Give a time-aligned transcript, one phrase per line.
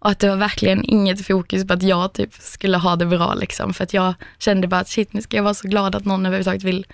[0.00, 3.34] Och att det var verkligen inget fokus på att jag typ skulle ha det bra
[3.34, 3.74] liksom.
[3.74, 6.26] För att jag kände bara att shit, nu ska jag vara så glad att någon
[6.26, 6.86] överhuvudtaget vill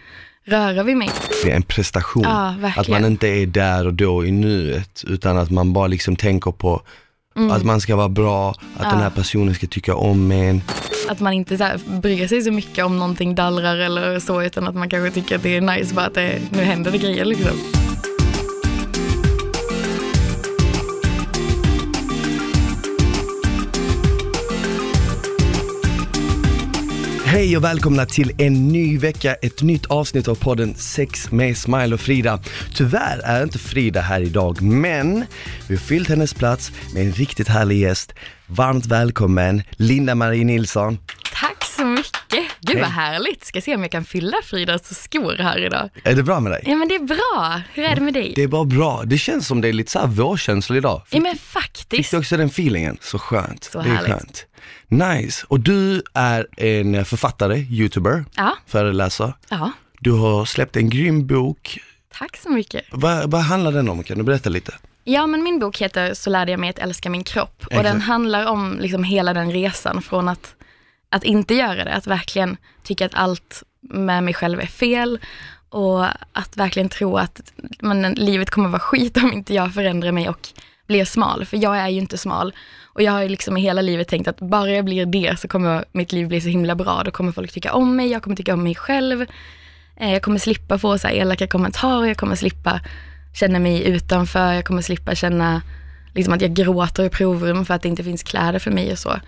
[0.45, 1.11] röra vid mig.
[1.45, 2.23] Det är en prestation.
[2.23, 6.17] Ja, att man inte är där och då i nuet, utan att man bara liksom
[6.17, 6.83] tänker på
[7.37, 7.51] Mm.
[7.51, 10.63] att man ska vara bra, att den här personen ska tycka om en.
[11.09, 14.69] Att man inte så här bryr sig så mycket om någonting dallrar eller så, utan
[14.69, 17.25] att man kanske tycker att det är nice bara att det, nu händer det grejer
[17.25, 17.84] liksom.
[27.35, 31.95] Hej och välkomna till en ny vecka, ett nytt avsnitt av podden Sex med Smile
[31.95, 32.41] och Frida.
[32.75, 35.25] Tyvärr är inte Frida här idag, men
[35.69, 38.15] vi har fyllt hennes plats med en riktigt härlig gäst.
[38.47, 40.99] Varmt välkommen Linda-Marie Nilsson.
[42.73, 43.45] Gud vad härligt.
[43.45, 45.91] Ska se om jag kan fylla Fridas skor här idag.
[46.05, 46.63] Är det bra med dig?
[46.67, 47.61] Ja men det är bra.
[47.75, 48.33] Hur är det med dig?
[48.37, 49.03] Det är bara bra.
[49.07, 51.03] Det känns som det är lite så här vårkänsla idag.
[51.11, 52.11] Ja men Fick faktiskt.
[52.11, 52.97] du också den feelingen?
[53.01, 53.65] Så skönt.
[53.65, 54.11] Så det är härligt.
[54.13, 54.47] skönt.
[54.89, 55.47] Nice.
[55.49, 59.33] Och du är en författare, youtuber, Ja, föreläsare.
[59.49, 59.71] ja.
[60.01, 61.79] Du har släppt en grym bok.
[62.19, 62.85] Tack så mycket.
[62.91, 64.03] Vad, vad handlar den om?
[64.03, 64.75] Kan du berätta lite?
[65.05, 67.63] Ja, men min bok heter Så lärde jag mig att älska min kropp.
[67.67, 67.89] Och Exakt.
[67.89, 70.55] den handlar om liksom hela den resan från att,
[71.09, 75.19] att inte göra det, att verkligen tycka att allt med mig själv är fel
[75.69, 80.29] och att verkligen tro att men, livet kommer vara skit om inte jag förändrar mig
[80.29, 80.49] och
[80.87, 81.45] blir smal.
[81.45, 82.55] För jag är ju inte smal.
[82.83, 85.49] Och jag har ju liksom i hela livet tänkt att bara jag blir det så
[85.49, 87.03] kommer mitt liv bli så himla bra.
[87.05, 89.27] Då kommer folk tycka om mig, jag kommer tycka om mig själv.
[89.97, 92.81] Eh, jag kommer slippa få så här elaka kommentarer, jag kommer slippa
[93.35, 95.63] känna mig utanför, jag kommer slippa känna
[96.15, 98.99] liksom att jag gråter i provrum för att det inte finns kläder för mig och
[98.99, 99.21] så.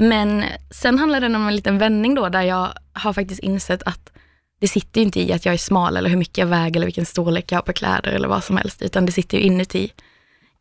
[0.00, 4.12] Men sen handlar den om en liten vändning då, där jag har faktiskt insett att
[4.60, 6.86] det sitter ju inte i att jag är smal eller hur mycket jag väger eller
[6.86, 9.92] vilken storlek jag har på kläder eller vad som helst, utan det sitter ju inuti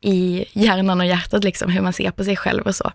[0.02, 2.92] i hjärnan och hjärtat, liksom, hur man ser på sig själv och så.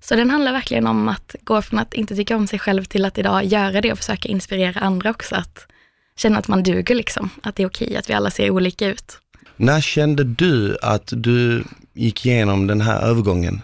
[0.00, 3.04] Så den handlar verkligen om att gå från att inte tycka om sig själv till
[3.04, 5.66] att idag göra det och försöka inspirera andra också att
[6.16, 7.30] känna att man duger, liksom.
[7.42, 9.18] att det är okej att vi alla ser olika ut.
[9.56, 13.62] När kände du att du gick igenom den här övergången?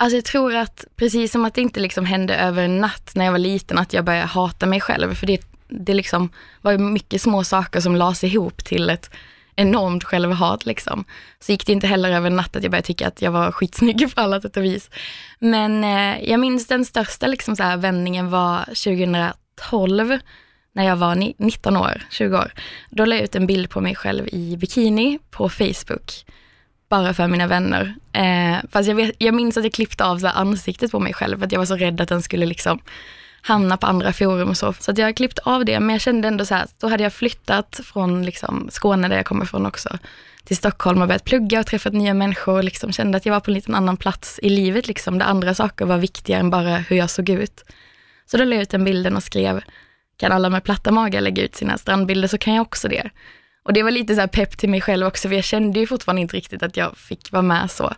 [0.00, 3.24] Alltså jag tror att precis som att det inte liksom hände över en natt när
[3.24, 6.30] jag var liten, att jag började hata mig själv, för det, det liksom
[6.60, 9.10] var mycket små saker som lades ihop till ett
[9.56, 11.04] enormt självhat liksom.
[11.40, 13.52] Så gick det inte heller över en natt att jag började tycka att jag var
[13.52, 14.90] skitsnygg på alla sätt och vis.
[15.38, 20.18] Men eh, jag minns den största liksom så här vändningen var 2012,
[20.72, 22.52] när jag var 19 år, 20 år.
[22.90, 26.24] Då la jag ut en bild på mig själv i bikini på Facebook
[26.90, 27.94] bara för mina vänner.
[28.12, 31.14] Eh, fast jag, vet, jag minns att jag klippte av så här ansiktet på mig
[31.14, 32.78] själv, för att jag var så rädd att den skulle liksom
[33.42, 34.72] hamna på andra forum och så.
[34.72, 37.12] Så att jag klippte av det, men jag kände ändå så här, då hade jag
[37.12, 39.98] flyttat från liksom Skåne, där jag kommer ifrån också,
[40.44, 43.40] till Stockholm och börjat plugga och träffat nya människor och liksom kände att jag var
[43.40, 46.76] på en liten annan plats i livet, liksom, där andra saker var viktigare än bara
[46.76, 47.64] hur jag såg ut.
[48.26, 49.60] Så då la jag ut den bilden och skrev,
[50.16, 53.10] kan alla med platta magar lägga ut sina strandbilder så kan jag också det.
[53.62, 55.86] Och det var lite så här pepp till mig själv också, för jag kände ju
[55.86, 57.92] fortfarande inte riktigt att jag fick vara med så.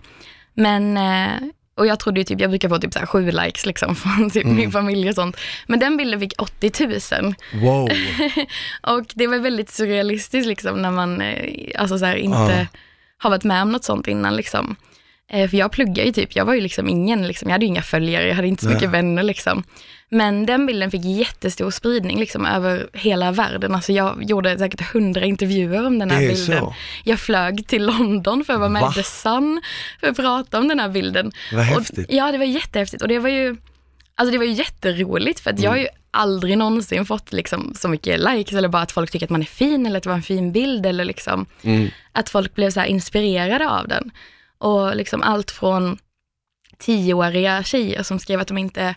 [0.55, 3.67] Men, eh, och jag trodde ju typ, jag brukar få typ så här sju likes
[3.67, 5.37] liksom från typ min familj och sånt.
[5.67, 6.87] Men den bilden fick 80
[7.23, 7.35] 000.
[7.63, 7.89] Wow.
[8.83, 12.79] Och det var väldigt surrealistiskt liksom när man eh, alltså så här, inte Ja.
[13.19, 14.77] har varit med om något sånt innan liksom.
[15.31, 17.69] Eh, För jag pluggar ju typ, jag var ju liksom ingen, liksom, jag hade ju
[17.69, 18.77] inga följare, jag hade inte så Nej.
[18.77, 19.63] mycket vänner liksom.
[20.09, 23.75] Men den bilden fick jättestor spridning liksom över hela världen.
[23.75, 26.37] Alltså jag gjorde säkert hundra intervjuer om den här bilden.
[26.59, 26.75] så.
[27.05, 28.91] Jag flög till London för att vara med Va?
[28.91, 29.61] i The Sun
[30.01, 31.33] för att prata om den här bilden.
[31.53, 31.99] Vad häftigt.
[32.09, 33.57] Och, ja, det var jättehäftigt och det var ju,
[34.15, 35.83] alltså det var ju jätteroligt för att jag har Mm.
[35.85, 39.41] ju aldrig någonsin fått liksom så mycket likes eller bara att folk tycker att man
[39.41, 41.89] är fin eller att det var en fin bild eller liksom Mm.
[42.13, 44.11] att folk blev så inspirerade av den.
[44.63, 45.99] Och liksom allt från
[46.79, 48.95] tioåriga tjejer som skrev att de inte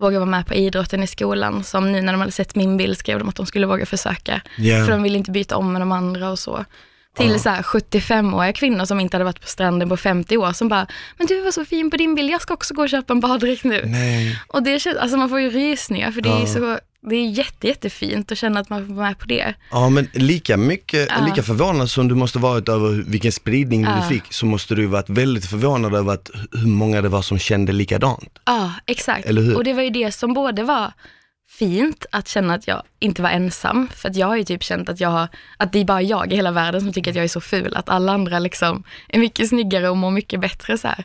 [0.00, 2.98] vågar vara med på idrotten i skolan, som nu när de hade sett min bild
[2.98, 4.42] skrev de att de skulle våga försöka.
[4.56, 4.84] Ja.
[4.84, 6.64] För de ville inte byta om med de andra och så.
[7.16, 10.68] Till så här 75-åriga kvinnor som inte hade varit på stranden på 50 år som
[10.68, 10.86] bara,
[11.18, 13.20] men du var så fin på din bild, jag ska också gå och köpa en
[13.20, 13.82] baddräkt nu.
[13.86, 14.38] Nej.
[14.48, 16.46] Och det känns, alltså man får ju rysningar för det är Ja.
[16.46, 16.78] så,
[17.10, 19.54] det är jätte, jättefint att känna att man får vara med på det.
[19.70, 21.26] Ja men lika mycket, Ja.
[21.26, 24.02] lika förvånad som du måste varit över vilken spridning Ja.
[24.02, 27.38] du fick, så måste du varit väldigt förvånad över att, hur många det var som
[27.38, 28.38] kände likadant.
[28.44, 29.26] Ja, exakt.
[29.26, 29.56] Eller hur?
[29.56, 30.92] Och det var ju det som både var
[31.48, 34.88] fint att känna att jag inte var ensam, för att jag har ju typ känt
[34.88, 37.24] att jag har, att det är bara jag i hela världen som tycker att jag
[37.24, 40.88] är så ful, att alla andra liksom är mycket snyggare och mår mycket bättre så
[40.88, 41.04] här.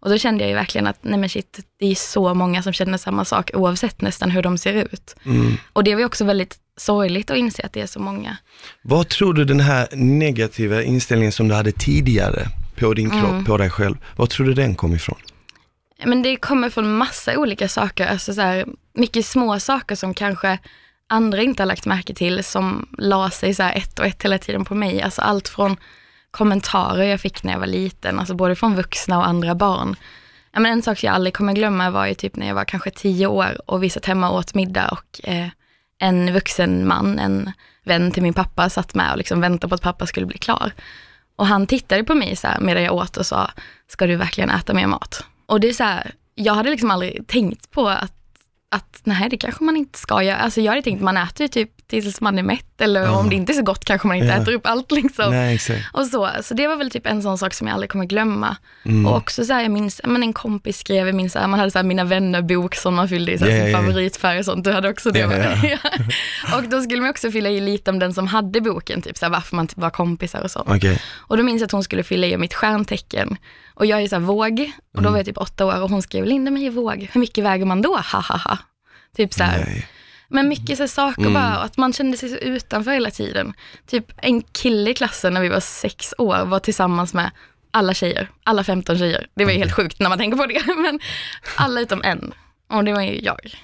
[0.00, 2.72] Och då kände jag ju verkligen att, nej men shit, det är så många som
[2.72, 5.16] känner samma sak oavsett nästan hur de ser ut.
[5.24, 5.54] Mm.
[5.72, 8.36] Och det var ju också väldigt sorgligt att inse att det är så många.
[8.82, 12.48] Vad tror du den här negativa inställningen som du hade tidigare
[12.78, 13.44] på din kropp, Mm.
[13.44, 15.18] på dig själv, vad tror du den kom ifrån?
[16.04, 20.58] Men det kommer från massa olika saker, alltså så här, mycket små saker som kanske
[21.08, 24.38] andra inte har lagt märke till, som la sig så här ett och ett hela
[24.38, 25.02] tiden på mig.
[25.02, 25.76] Alltså allt från
[26.30, 29.96] kommentarer jag fick när jag var liten, alltså både från vuxna och andra barn.
[30.52, 32.90] Ja, men en sak jag aldrig kommer glömma var ju typ när jag var kanske
[32.90, 35.48] tio år och vi satt hemma och åt middag och eh,
[35.98, 37.52] en vuxen man, en
[37.84, 40.72] vän till min pappa, satt med och liksom väntade på att pappa skulle bli klar.
[41.36, 43.50] Och han tittade på mig så här medan jag åt och sa,
[43.88, 45.24] ska du verkligen äta mer mat?
[45.46, 48.12] Och det är så här, jag hade liksom aldrig tänkt på att
[48.68, 50.36] att nej, det kanske man inte ska göra.
[50.36, 53.18] Alltså jag hade tänkt, man äter ju typ tills man är mätt eller ja.
[53.18, 54.42] om det inte är så gott kanske man inte ja.
[54.42, 55.30] äter upp allt liksom.
[55.30, 55.60] Nej,
[55.92, 58.56] och så, så det var väl typ en sån sak som jag aldrig kommer glömma.
[58.84, 59.06] Mm.
[59.06, 61.70] Och också så här, jag minns, men en kompis skrev, jag minns här, man hade
[61.70, 63.82] så här, Mina vänner-bok som man fyllde i så här, yeah, sin yeah.
[63.82, 64.64] favoritfärg och sånt.
[64.64, 65.78] Du hade också det yeah,
[66.56, 69.24] Och då skulle man också fylla i lite om den som hade boken, typ så
[69.24, 70.60] här, varför man typ var kompisar och så.
[70.60, 70.98] Okay.
[71.16, 73.36] Och då minns jag att hon skulle fylla i mitt stjärntecken.
[73.74, 75.12] Och jag är så här våg, och då mm.
[75.12, 77.64] var jag typ åtta år och hon skrev, Linda mig är våg, hur mycket väger
[77.64, 77.96] man då?
[78.12, 78.58] Ha ha ha.
[79.16, 79.84] Typ så här.
[80.28, 81.34] Men mycket så saker mm.
[81.34, 83.54] bara, att man kände sig så utanför hela tiden.
[83.86, 87.30] Typ en kille i klassen när vi var sex år var tillsammans med
[87.70, 89.26] alla tjejer, alla 15 tjejer.
[89.34, 91.00] Det var ju helt sjukt när man tänker på det, men
[91.56, 92.32] alla utom en.
[92.68, 93.54] Och det var ju jag.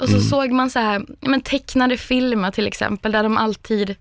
[0.00, 0.28] Och så mm.
[0.28, 3.96] såg man så här, men tecknade filmer till exempel, där de alltid,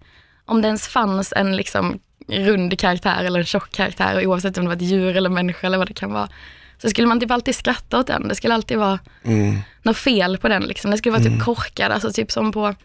[0.46, 4.70] om det ens fanns en liksom rund karaktär eller en tjock karaktär, oavsett om det
[4.70, 6.30] var ett djur eller människa eller vad det kan vara,
[6.78, 8.28] så skulle man typ alltid skratta åt den.
[8.28, 9.58] Det skulle alltid vara mm.
[9.84, 10.64] något fel på den.
[10.64, 10.92] Liksom.
[10.92, 11.46] Det skulle vara typ mm.
[11.46, 12.76] korkad, alltså typ som på,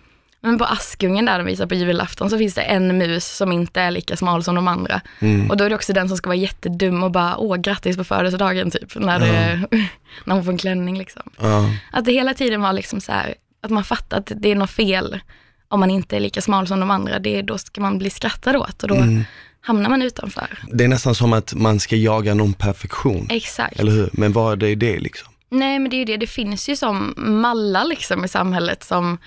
[0.40, 3.80] men på Askungen där de visar på julafton så finns det en mus som inte
[3.80, 5.00] är lika smal som de andra.
[5.18, 5.50] Mm.
[5.50, 8.04] Och då är det också den som ska vara jättedum och bara, åh grattis på
[8.04, 9.78] födelsedagen typ, när, det, ja.
[10.24, 11.22] när hon får en klänning liksom.
[11.40, 11.70] Ja.
[11.92, 14.70] Att det hela tiden var liksom så här, att man fattar att det är något
[14.70, 15.20] fel
[15.68, 18.56] om man inte är lika smal som de andra, det, då ska man bli skrattad
[18.56, 19.24] åt och då mm
[19.60, 20.58] hamnar man utanför.
[20.72, 23.26] Det är nästan som att man ska jaga någon perfektion.
[23.30, 23.80] Exakt.
[23.80, 24.10] Eller hur?
[24.12, 25.28] Men vad är det liksom?
[25.50, 29.18] Nej men det är ju det, det finns ju som mallar liksom i samhället som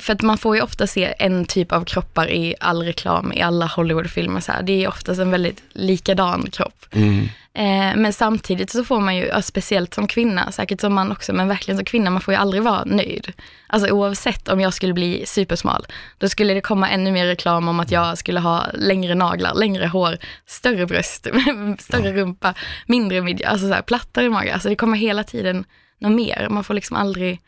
[0.00, 3.42] för att man får ju ofta se en typ av kroppar i all reklam, i
[3.42, 4.40] alla Hollywoodfilmer.
[4.40, 4.62] Så här.
[4.62, 6.86] Det är oftast en väldigt likadan kropp.
[6.92, 7.28] Mm.
[7.54, 11.48] Eh, men samtidigt så får man ju, speciellt som kvinna, säkert som man också, men
[11.48, 13.32] verkligen som kvinna, man får ju aldrig vara nöjd.
[13.66, 15.86] Alltså oavsett om jag skulle bli supersmal,
[16.18, 19.86] då skulle det komma ännu mer reklam om att jag skulle ha längre naglar, längre
[19.86, 21.26] hår, större bröst,
[21.78, 22.54] större rumpa,
[22.86, 24.54] mindre midja, alltså så här, plattare mage.
[24.54, 25.64] Alltså det kommer hela tiden
[25.98, 26.48] något mer.
[26.50, 27.40] Man får liksom aldrig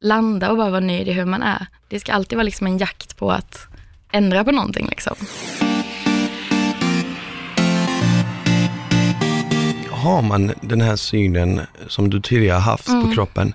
[0.00, 1.66] landa och bara vara nöjd i hur man är.
[1.88, 3.66] Det ska alltid vara liksom en jakt på att
[4.12, 5.16] ändra på någonting liksom.
[10.06, 13.08] har man den här synen som du tidigare haft mm.
[13.08, 13.54] på kroppen,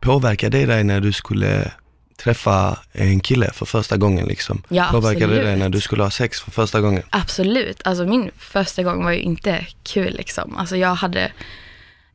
[0.00, 1.70] påverkar det dig när du skulle
[2.16, 4.62] träffa en kille för första gången liksom?
[4.68, 5.44] Ja, Påverkade absolut.
[5.44, 7.02] det dig när du skulle ha sex för första gången?
[7.10, 10.56] Absolut, alltså min första gång var ju inte kul liksom.
[10.56, 11.32] Alltså jag hade,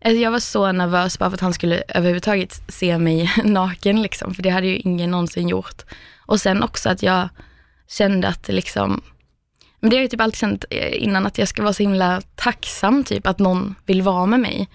[0.05, 4.33] alltså jag var så nervös bara för att han skulle överhuvudtaget se mig naken liksom,
[4.33, 5.83] för det hade ju ingen någonsin gjort.
[6.17, 7.29] Och sen också att jag
[7.88, 9.01] kände att liksom,
[9.79, 12.21] men det har jag typ alltid känt eh, innan att jag ska vara så himla
[12.35, 14.69] tacksam typ att någon vill vara med mig.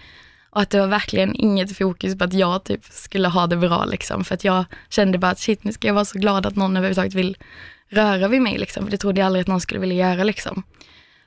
[0.51, 3.85] Och att det var verkligen inget fokus på att jag typ skulle ha det bra
[3.85, 4.25] liksom.
[4.25, 6.77] För att jag kände bara att shit nu ska jag vara så glad att någon
[6.77, 7.37] överhuvudtaget vill
[7.89, 8.85] röra vid mig liksom.
[8.85, 10.63] För det trodde jag aldrig att någon skulle vilja göra liksom.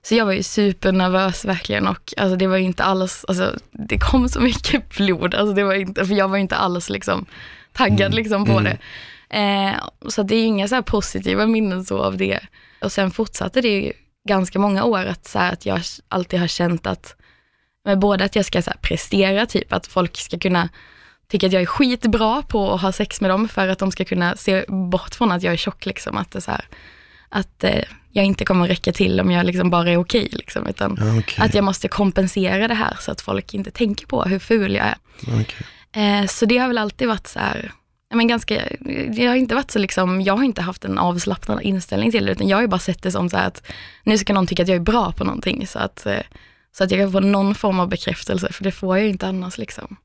[0.05, 3.99] Så jag var ju supernervös verkligen och alltså det var ju inte alls, alltså det
[3.99, 7.25] kom så mycket blod, alltså det var inte, för jag var inte alls liksom
[7.73, 8.15] taggad mm.
[8.15, 8.63] liksom på mm.
[8.63, 8.77] det.
[9.39, 9.75] Eh,
[10.09, 12.39] så det är ju inga så här positiva minnen så av det.
[12.81, 13.93] Och sen fortsatte det ju
[14.27, 17.15] ganska många år att, så här, att jag alltid har känt att,
[17.85, 20.69] med både att jag ska så här, prestera, typ att folk ska kunna
[21.27, 24.05] tycka att jag är skitbra på att ha sex med dem för att de ska
[24.05, 25.85] kunna se bort från att jag är tjock.
[25.85, 26.65] Liksom, att det så här,
[27.29, 27.83] att eh,
[28.15, 30.29] jag inte kommer räcka till om jag liksom bara är okej.
[30.31, 31.45] Liksom, utan okay.
[31.45, 34.85] att jag måste kompensera det här så att folk inte tänker på hur ful jag
[34.85, 34.97] är.
[35.21, 36.03] Okay.
[36.03, 37.71] Eh, så det har väl alltid varit så här,
[38.13, 38.61] men ganska,
[39.13, 42.31] jag har inte varit så liksom, jag har inte haft en avslappnad inställning till det,
[42.31, 43.63] utan jag har ju bara sett det som så att
[44.03, 46.19] nu ska någon tycka att jag är bra på någonting, så att, eh,
[46.77, 49.27] så att jag kan få någon form av bekräftelse, för det får jag ju inte
[49.27, 49.95] annars liksom.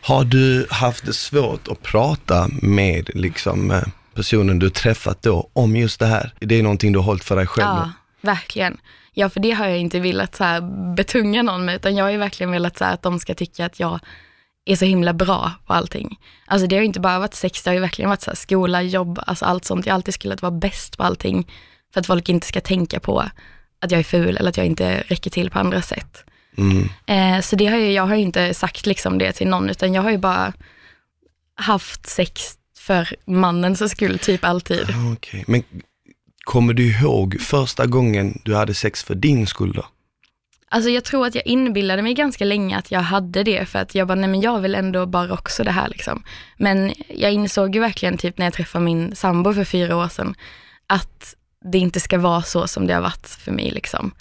[0.00, 3.82] Har du haft det svårt att prata med liksom eh,
[4.14, 6.34] personen du träffat då om just det här?
[6.38, 7.66] Det är någonting du har hållit för dig själv?
[7.66, 8.78] Ja, verkligen.
[9.12, 10.60] Ja, för det har jag inte velat så
[10.96, 13.80] betunga någon med, utan jag har ju verkligen velat så att de ska tycka att
[13.80, 14.00] jag
[14.64, 16.18] är så himla bra på allting.
[16.46, 18.36] Alltså det har ju inte bara varit sex, det har ju verkligen varit så här,
[18.36, 19.86] skola, jobb, alltså allt sånt.
[19.86, 21.50] Jag har alltid skulle vara bäst på allting
[21.92, 23.20] för att folk inte ska tänka på
[23.80, 26.24] att jag är ful eller att jag inte räcker till på andra sätt.
[26.56, 26.88] Mm.
[27.06, 29.94] Eh, så det har ju, jag har ju inte sagt liksom det till någon, utan
[29.94, 30.52] jag har ju bara
[31.54, 34.86] haft sex för mannens skull, typ alltid.
[35.12, 35.44] Okay.
[35.46, 35.62] Men
[36.44, 39.86] kommer du ihåg första gången du hade sex för din skull då?
[40.68, 43.94] Alltså jag tror att jag inbillade mig ganska länge att jag hade det för att
[43.94, 46.22] jag bara, nej men jag vill ändå bara också det här liksom.
[46.56, 50.34] Men jag insåg ju verkligen typ när jag träffade min sambo för fyra år sedan
[50.86, 51.34] att
[51.72, 54.12] det inte ska vara så som det har varit för mig liksom.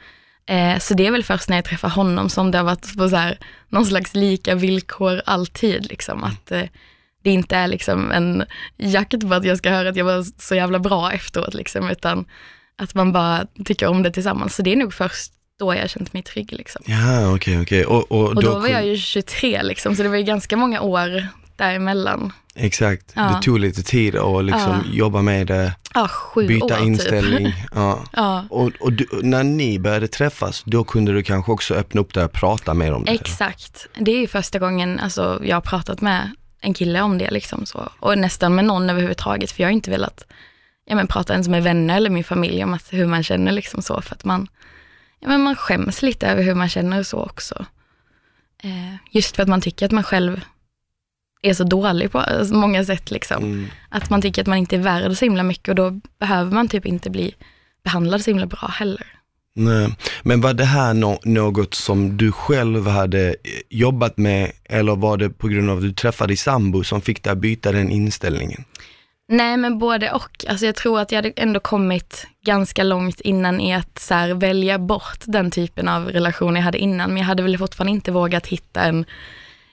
[0.45, 3.09] Eh, så det är väl först när jag träffar honom som det har varit på
[3.09, 3.37] så här,
[3.69, 6.23] någon slags lika villkor alltid liksom.
[6.23, 6.63] Att eh,
[7.23, 8.43] det inte är liksom en
[8.77, 12.25] jakt på att jag ska höra att jag var så jävla bra efteråt liksom, utan
[12.77, 14.55] att man bara tycker om det tillsammans.
[14.55, 16.51] Så det är nog först då jag känt mig trygg.
[16.53, 16.81] Liksom.
[16.85, 17.85] Ja, okej, okej.
[17.85, 20.57] Och, och, Och då, då var jag ju 23 liksom, så det var ju ganska
[20.57, 22.33] många år däremellan.
[22.55, 23.21] Exakt, Ja.
[23.21, 26.09] det tog lite tid att liksom jobba med det, Ja,
[26.47, 27.45] byta år inställning.
[27.45, 27.55] typ.
[27.75, 28.03] Ja.
[28.13, 32.13] Ja, Och, och du, när ni började träffas, då kunde du kanske också öppna upp
[32.13, 33.11] det och prata mer om det?
[33.11, 33.87] exakt.
[33.99, 36.29] Det är ju första gången alltså, jag har pratat med
[36.63, 37.89] en kille om det liksom så.
[37.99, 40.25] Och nästan med någon överhuvudtaget, för jag har inte velat
[40.85, 43.81] ja, men, prata ens med vänner eller min familj om att, hur man känner liksom
[43.81, 44.47] så, för att man,
[45.19, 47.65] ja, men man skäms lite över hur man känner och så också.
[48.63, 50.41] Eh, just för att man tycker att man själv
[51.41, 53.43] är så dålig på alltså, många sätt liksom.
[53.43, 53.67] Mm.
[53.89, 56.67] Att man tycker att man inte är värd så himla mycket och då behöver man
[56.67, 57.35] typ inte bli
[57.83, 59.07] behandlad så himla bra heller.
[59.55, 59.89] Nej.
[60.23, 63.35] Men var det här no något som du själv hade eh,
[63.69, 67.23] jobbat med eller var det på grund av att du träffade din sambo som fick
[67.23, 68.63] dig att byta den inställningen?
[69.27, 70.45] Nej, men både och.
[70.49, 74.33] Alltså jag tror att jag hade ändå kommit ganska långt innan i att så här,
[74.33, 77.09] välja bort den typen av relation jag hade innan.
[77.09, 79.05] Men jag hade väl fortfarande inte vågat hitta en,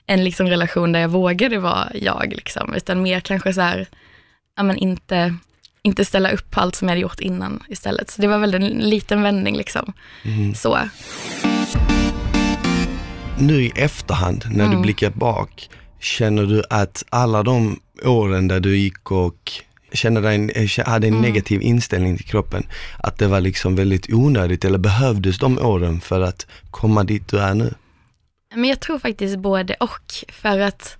[0.05, 2.73] en liksom relation där jag vågade vara jag, liksom.
[2.73, 3.87] utan mer kanske så här,
[4.57, 5.35] ja, men inte,
[5.83, 8.09] inte ställa upp på allt som jag hade gjort innan istället.
[8.09, 9.57] Så det var väl en liten vändning.
[9.57, 9.93] Liksom.
[10.55, 10.79] Så.
[13.39, 14.75] Nu i efterhand, när Mm.
[14.77, 15.69] du blickar bak,
[15.99, 19.51] känner du att alla de åren där du gick och
[19.93, 21.21] kände dig, eh, hade en Mm.
[21.25, 22.63] negativ inställning till kroppen,
[22.99, 27.39] att det var liksom väldigt onödigt eller behövdes de åren för att komma dit du
[27.39, 27.73] är nu?
[28.55, 30.97] Men jag tror faktiskt både och, för att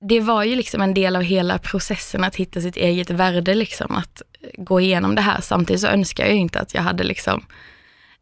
[0.00, 3.96] det var ju liksom en del av hela processen att hitta sitt eget värde, liksom,
[3.96, 4.22] att
[4.58, 5.40] gå igenom det här.
[5.40, 7.44] Samtidigt så önskar jag ju inte att jag hade liksom,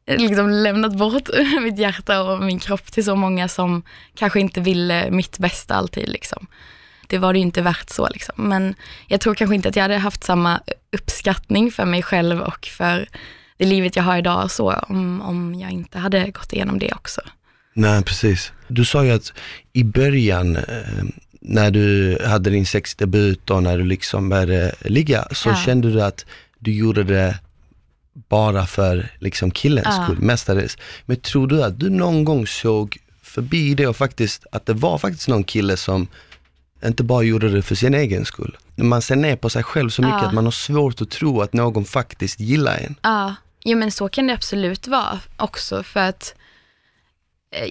[0.07, 1.29] eh, liksom lämnat bort
[1.63, 3.83] mitt hjärta och min kropp till så många som
[4.15, 6.09] kanske inte ville mitt bästa alltid.
[6.09, 6.47] Liksom.
[7.07, 8.09] Det var det ju inte värt så.
[8.09, 8.35] Liksom.
[8.49, 8.75] Men
[9.07, 10.61] jag tror kanske inte att jag hade haft samma
[10.93, 13.09] uppskattning för mig själv och för
[13.57, 17.21] det livet jag har idag så, om, om jag inte hade gått igenom det också.
[17.75, 18.53] Nej, precis.
[18.69, 19.33] Du sa ju att
[19.73, 21.05] i början, eh,
[21.41, 25.57] när du hade din sexdebut och när du liksom började ligga, så Ja.
[25.57, 26.25] kände du att
[26.59, 27.39] du gjorde det
[28.29, 30.05] bara för liksom killens Ja.
[30.05, 30.79] skull, mestadels.
[31.07, 34.99] Men tror du att du någon gång såg förbi det och faktiskt, att det var
[34.99, 36.07] faktiskt någon kille som
[36.85, 38.57] inte bara gjorde det för sin egen skull.
[38.75, 40.27] När man ser ner på sig själv så mycket Ja.
[40.29, 42.95] att man har svårt att tro att någon faktiskt gillar en.
[43.03, 46.35] Ja, jo men så kan det absolut vara också för att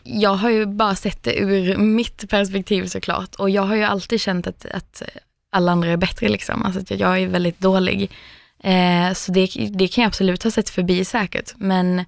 [0.04, 4.22] jag har ju bara sett det ur mitt perspektiv såklart och jag har ju alltid
[4.22, 5.02] känt att, att
[5.52, 8.12] alla andra är bättre liksom, alltså att jag är väldigt dålig.
[8.64, 12.06] Eh, så det, det kan jag absolut ha sett förbi säkert, men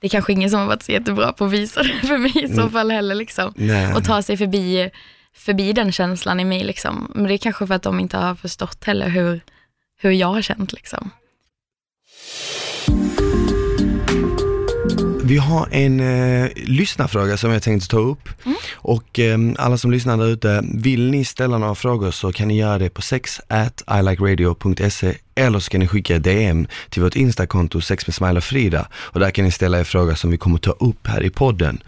[0.00, 2.44] det är kanske ingen som har varit så jättebra på att visa det för mig
[2.44, 3.52] i så fall heller liksom.
[3.56, 3.94] Nej.
[3.94, 4.90] Och ta sig förbi,
[5.36, 7.12] förbi den känslan i mig liksom.
[7.14, 9.40] Men det är kanske för att de inte har förstått heller hur,
[9.98, 11.10] hur jag har känt liksom.
[15.32, 18.28] Vi har en eh, lyssnarfråga som jag tänkte ta upp.
[18.74, 22.58] Och eh, alla som lyssnar där ute, vill ni ställa några frågor så kan ni
[22.58, 27.80] göra det på sex at ilikeradio.se eller så kan ni skicka DM till vårt instakonto
[27.80, 30.58] sex med Smile och Frida och där kan ni ställa er fråga som vi kommer
[30.58, 31.82] ta upp här i podden.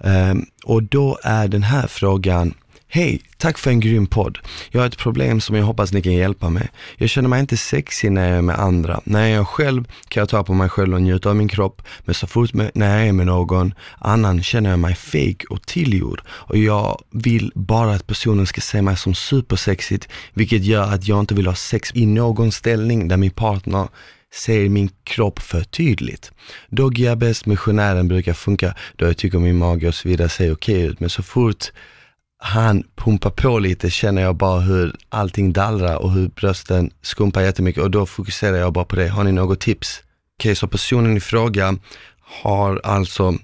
[0.00, 2.54] Eh, och då är den här frågan
[2.92, 4.38] Hej, tack för en grym podd.
[4.70, 6.68] Jag har ett problem som jag hoppas ni kan hjälpa med.
[6.96, 9.00] Jag känner mig inte sexig när jag är med andra.
[9.04, 11.82] När jag är själv kan jag ta på mig själv och njuta av min kropp,
[12.04, 15.62] men så fort med, när jag är med någon annan känner jag mig fake och
[15.62, 16.22] tillgjord.
[16.28, 21.20] Och jag vill bara att personen ska se mig som supersexigt, vilket gör att jag
[21.20, 23.88] inte vill ha sex i någon ställning där min partner
[24.34, 26.32] ser min kropp för tydligt.
[26.68, 30.52] Doggy är bäst missionären brukar funka då jag tycker min mage och så vidare ser
[30.52, 31.70] okej ut, men så fort
[32.42, 37.82] han pumpar på lite känner jag bara hur allting dallrar och hur brösten skumpar jättemycket
[37.82, 39.08] och då fokuserar jag bara på det.
[39.08, 40.02] Har ni något tips?
[40.38, 41.76] Okej, så personen i fråga
[42.42, 43.34] har alltså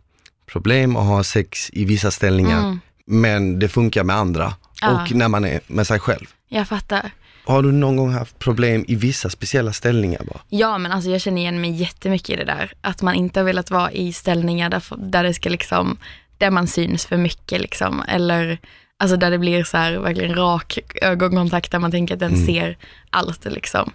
[0.53, 2.81] problem att ha sex i vissa ställningar, Mm.
[3.07, 5.03] men det funkar med andra Ja.
[5.03, 6.27] och när man är med sig själv.
[6.49, 7.11] Jag fattar.
[7.47, 10.41] Har du någon gång haft problem i vissa speciella ställningar bara?
[10.49, 12.73] Ja, men alltså jag känner igen mig jättemycket i det där.
[12.81, 15.97] Att man inte har velat vara i ställningar där, där det ska liksom,
[16.39, 18.03] där man syns för mycket liksom.
[18.09, 18.59] Eller
[18.99, 22.77] alltså där det blir så här verkligen rak ögonkontakt där man tänker att den ser
[23.11, 23.93] allt liksom.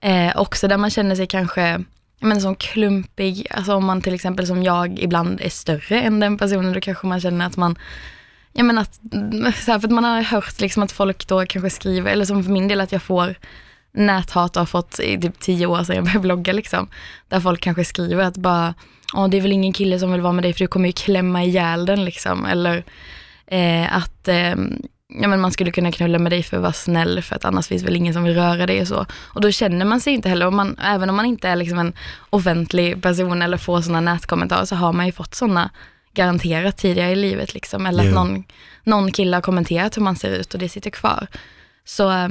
[0.00, 1.84] Eh, också där man känner sig kanske
[2.20, 6.38] men som klumpig, alltså om man till exempel som jag ibland är större än den
[6.38, 7.78] personen, då kanske man känner att man
[8.52, 8.94] Ja men att,
[9.64, 12.44] så här, för att man har hört liksom att folk då kanske skriver, eller som
[12.44, 13.34] för min del att jag får
[13.92, 16.88] näthat och har fått i typ tio år sedan jag började blogga liksom.
[17.28, 18.74] Där folk kanske skriver att bara,
[19.12, 20.92] ja det är väl ingen kille som vill vara med dig för du kommer ju
[20.92, 22.46] klämma ihjäl den liksom.
[22.46, 22.84] Eller
[23.50, 24.54] eh, att eh,
[25.20, 27.66] ja, men man skulle kunna knulla med dig för att vara snäll för att annars
[27.66, 29.06] finns väl ingen som vill röra dig och så.
[29.34, 31.78] Och då känner man sig inte heller, och man, även om man inte är liksom
[31.78, 31.92] en
[32.30, 35.70] offentlig person eller får sådana nätkommentarer så har man ju fått sådana
[36.14, 37.86] garanterat tidigare i livet liksom.
[37.86, 38.08] Eller Ja.
[38.08, 38.44] att någon,
[38.84, 41.26] någon kille har kommenterat hur man ser ut och det sitter kvar.
[41.84, 42.28] Så eh,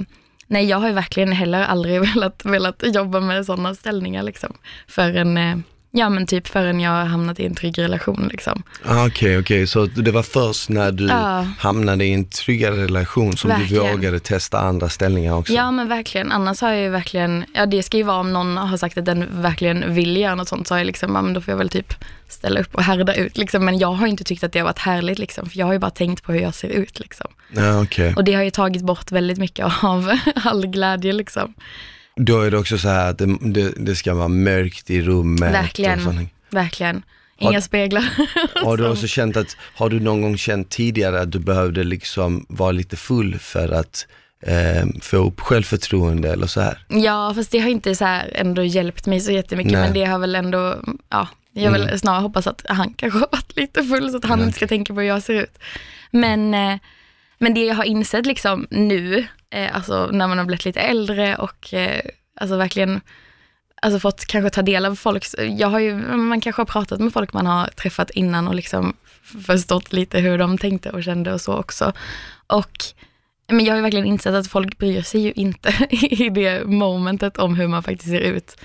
[0.48, 4.54] nej, jag har ju verkligen heller aldrig velat, velat jobba med sådana ställningar liksom.
[4.88, 5.58] Förrän, eh,
[5.92, 8.64] ja men typ förrän jag hamnat i en trygg relation liksom.
[8.86, 11.48] Ah, Okej, okej, så det var först när du Ja.
[11.60, 13.84] hamnade i en tryggare relation som Verkligen.
[13.86, 15.54] du vågade testa andra ställningar också?
[15.54, 18.58] Ja men verkligen, annars har jag ju verkligen, ja det ska ju vara om någon
[18.58, 21.34] har sagt att den verkligen vill göra något sånt, så har jag liksom, ja men
[21.34, 21.94] då får jag väl typ
[22.28, 23.66] ställa upp och härda ut liksom.
[23.66, 25.80] Men jag har inte tyckt att det har varit härligt liksom, för jag har ju
[25.80, 27.28] bara tänkt på hur jag ser ut liksom.
[27.56, 28.14] Ja, okej.
[28.16, 31.54] Och det har ju tagit bort väldigt mycket av all glädje liksom.
[32.16, 35.54] Då är det också så här att det, det, det ska vara mörkt i rummet.
[35.54, 36.00] Verkligen.
[36.08, 36.30] Och sånt.
[36.50, 37.04] Verkligen.
[37.38, 38.10] Inga Har- speglar.
[38.64, 42.46] Har du också känt att, har du någon gång känt tidigare att du behövde liksom
[42.50, 44.08] vara lite full för att
[44.44, 46.86] eh, få upp självförtroende eller så här?
[46.88, 49.82] Ja, fast det har inte så här ändå hjälpt mig så jättemycket, Nej.
[49.82, 50.76] men det har väl ändå,
[51.10, 52.00] ja, jag vill Mm.
[52.00, 54.94] snarare hoppas att han kanske har varit lite full så att han inte ska tänka
[54.94, 55.60] på hur jag ser ut.
[56.12, 56.76] Men, eh,
[57.40, 61.36] men det jag har insett liksom nu, eh, alltså när man har blivit lite äldre
[61.36, 62.02] och eh,
[62.42, 63.02] alltså verkligen
[63.82, 67.14] alltså fått kanske ta del av folks, jag har ju, man kanske har pratat med
[67.14, 68.94] folk man har träffat innan och liksom
[69.46, 71.94] förstått lite hur de tänkte och kände och så också.
[72.48, 72.72] Och
[73.52, 77.38] men jag har ju verkligen insett att folk bryr sig ju inte i det momentet
[77.38, 78.56] om hur man faktiskt ser ut.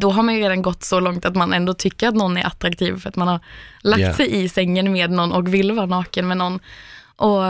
[0.00, 2.46] Då har man ju redan gått så långt att man ändå tycker att någon är
[2.46, 3.40] attraktiv för att man har
[3.80, 4.14] lagt Ja.
[4.14, 6.60] sig i sängen med någon och vill vara naken med någon.
[7.16, 7.42] Och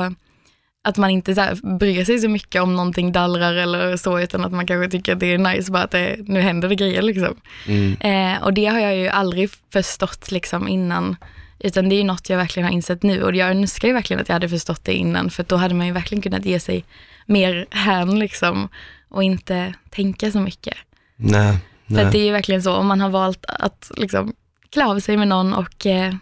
[0.84, 4.44] att man inte så här bryr sig så mycket om någonting dallrar eller så, utan
[4.44, 7.02] att man kanske tycker att det är nice bara att det, nu händer det grejer
[7.02, 7.36] liksom.
[7.66, 7.96] Mm.
[8.00, 11.16] Eh, och det har jag ju aldrig förstått liksom innan,
[11.58, 14.20] utan det är ju något jag verkligen har insett nu och jag önskar ju verkligen
[14.20, 16.84] att jag hade förstått det innan, för då hade man ju verkligen kunnat ge sig
[17.26, 18.68] mer hän liksom
[19.08, 20.76] och inte tänka så mycket.
[21.16, 22.04] Nej, För nej.
[22.04, 24.32] att det är ju verkligen så, om man har valt att liksom
[24.70, 26.14] klä av sig med någon och eh,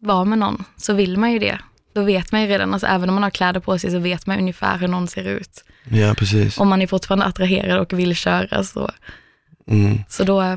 [0.00, 1.58] vara med någon, så vill man ju det.
[1.94, 4.26] Då vet man ju redan, alltså även om man har kläder på sig så vet
[4.26, 5.64] man ungefär hur någon ser ut.
[5.90, 6.58] Ja, precis.
[6.58, 8.90] Om man är fortfarande attraherad och vill köra så,
[9.70, 9.98] Mm.
[10.08, 10.56] så då eh,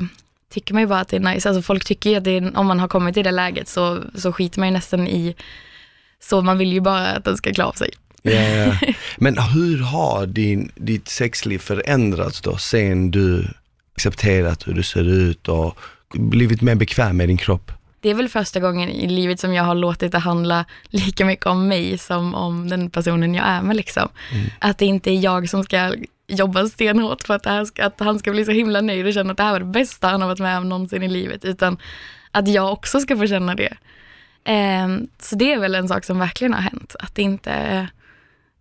[0.52, 1.48] tycker man ju bara att det är nice.
[1.48, 4.32] Alltså folk tycker ju att är, om man har kommit i det läget så, så
[4.32, 5.34] skiter man ju nästan i,
[6.20, 7.90] så man vill ju bara att den ska klä av sig.
[8.22, 8.76] Ja, ja.
[9.16, 13.48] Men hur har din, ditt sexliv förändrats då sen du
[13.94, 15.78] accepterat hur du ser ut och
[16.14, 17.72] blivit mer bekväm med din kropp?
[18.02, 21.46] Det är väl första gången i livet som jag har låtit det handla lika mycket
[21.46, 23.76] om mig som om den personen jag är med.
[23.76, 24.08] Liksom.
[24.58, 25.94] Att det inte är jag som ska
[26.26, 29.36] jobba stenhårt för att, ska, att han ska bli så himla nöjd och känna att
[29.36, 31.78] det här var det bästa han har varit med om någonsin i livet, utan
[32.30, 33.76] att jag också ska få känna det.
[34.44, 37.50] Ehm, så det är väl en sak som verkligen har hänt, att det inte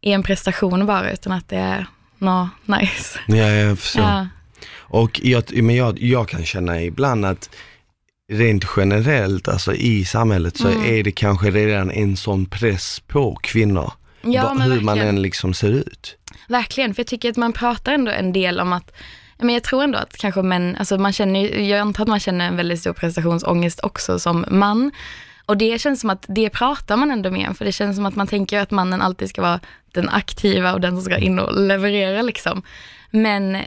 [0.02, 1.86] är en prestation bara, utan att det är
[2.18, 3.20] något nice.
[3.28, 4.04] Ja, jag förstår.
[4.04, 4.28] Ja.
[4.78, 7.50] Och jag, men jag, jag kan känna ibland att
[8.32, 10.84] rent generellt, alltså i samhället så Mm.
[10.96, 13.92] är det kanske redan en sån press på kvinnor.
[14.22, 15.08] Ja, hur man verkligen.
[15.16, 16.18] än liksom ser ut.
[16.48, 18.92] Verkligen, för jag tycker att man pratar ändå en del om att,
[19.40, 22.48] men jag tror ändå att kanske män, alltså man känner jag antar att man känner
[22.48, 24.92] en väldigt stor prestationsångest också som man.
[25.46, 28.06] Och det känns som att det pratar man ändå med om, för det känns som
[28.06, 29.60] att man tänker att mannen alltid ska vara
[29.94, 32.62] den aktiva och den som ska in och leverera liksom.
[33.12, 33.58] Men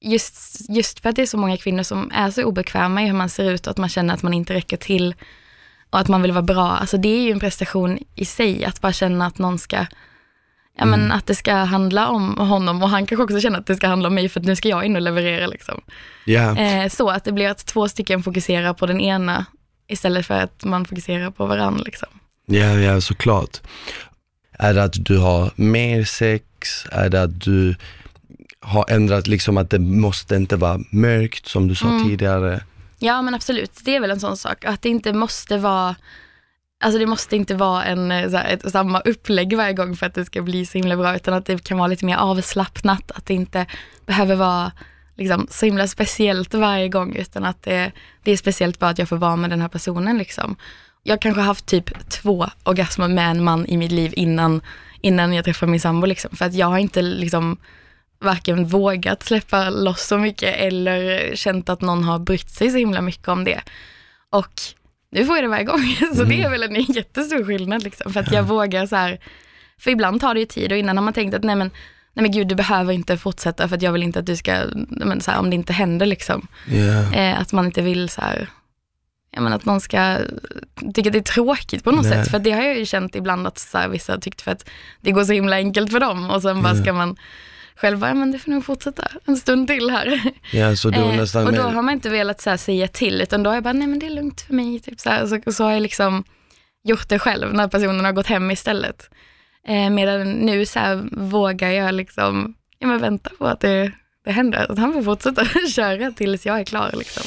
[0.00, 3.12] just, just för att det är så många kvinnor som är så obekväma i hur
[3.12, 5.14] man ser ut och att man känner att man inte räcker till
[5.90, 8.80] och att man vill vara bra, alltså det är ju en prestation i sig, att
[8.80, 9.86] bara känna att någon ska
[10.80, 13.76] Ja men att det ska handla om honom och han kanske också känner att det
[13.76, 15.80] ska handla om mig för att nu ska jag in och leverera liksom.
[16.24, 19.46] Ja, Eh, så att det blir att två stycken fokuserar på den ena
[19.88, 22.08] istället för att man fokuserar på varandra liksom.
[22.46, 23.60] ja, ja såklart.
[24.58, 26.84] Är det att du har mer sex?
[26.92, 27.74] Är det att du
[28.68, 32.04] har ändrat liksom att det måste inte vara mörkt som du sa Mm.
[32.04, 32.60] tidigare?
[32.98, 34.64] Ja men absolut, det är väl en sån sak.
[34.64, 35.94] Att det inte måste vara,
[36.84, 40.14] alltså det måste inte vara en, eh, här, ett, samma upplägg varje gång för att
[40.14, 43.26] det ska bli så himla bra, utan att det kan vara lite mer avslappnat, att
[43.26, 43.66] det inte
[44.06, 44.72] behöver vara
[45.16, 49.08] liksom, så himla speciellt varje gång, utan att det, det är speciellt bara att jag
[49.08, 50.18] får vara med den här personen.
[50.18, 50.56] Liksom.
[51.02, 54.60] Jag kanske har haft typ två orgasmer med en man i mitt liv innan,
[55.00, 57.56] innan jag träffade min sambo, liksom, för att jag har inte liksom
[58.20, 63.00] varken vågat släppa loss så mycket eller känt att någon har brytt sig så himla
[63.00, 63.60] mycket om det.
[64.30, 64.52] Och
[65.10, 68.20] nu får jag det varje gång, så det är väl en jättestor skillnad liksom, för
[68.20, 69.18] att jag vågar så här,
[69.78, 71.70] för ibland tar det ju tid och innan har man tänkt att nej men,
[72.14, 74.62] nej men gud du behöver inte fortsätta för att jag vill inte att du ska,
[74.88, 77.14] men så här, om det inte händer liksom, Ja.
[77.14, 78.48] eh, att man inte vill så här,
[79.30, 80.16] jag menar att någon ska
[80.94, 82.12] tycka det är tråkigt på något Nej.
[82.24, 84.50] sätt, för det har jag ju känt ibland att så här, vissa har tyckt för
[84.50, 84.68] att
[85.00, 86.82] det går så himla enkelt för dem och sen bara Ja.
[86.82, 87.16] ska man
[87.80, 90.20] själv bara, "Ja, men det får nog fortsätta en stund till här.
[90.52, 93.20] ja, så du Eh, nästan och då har man inte velat så här, säga till,
[93.20, 94.80] utan då har jag bara, nej men det är lugnt för mig.
[94.80, 96.24] Typ, så, här, så, så har jag liksom
[96.84, 99.10] gjort det själv när personen har gått hem istället.
[99.68, 103.92] Eh, medan nu så här, vågar jag liksom, ja men vänta på att det,
[104.24, 104.66] det händer.
[104.72, 107.22] Att han får fortsätta köra tills jag är klar liksom.